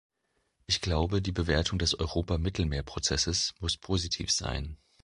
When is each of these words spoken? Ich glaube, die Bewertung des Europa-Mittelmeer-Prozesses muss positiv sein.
Ich 0.65 0.81
glaube, 0.81 1.21
die 1.21 1.31
Bewertung 1.31 1.77
des 1.77 1.93
Europa-Mittelmeer-Prozesses 1.93 3.53
muss 3.59 3.77
positiv 3.77 4.31
sein. 4.31 4.77